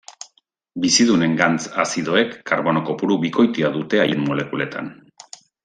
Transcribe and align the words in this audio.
Bizidunen 0.85 1.35
gantz 1.41 1.59
azidoek 1.83 2.33
karbono 2.53 2.83
kopuru 2.89 3.19
bikoitia 3.27 3.73
dute 3.79 4.03
haien 4.07 4.27
molekuletan. 4.31 4.93